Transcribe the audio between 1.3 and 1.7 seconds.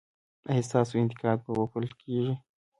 به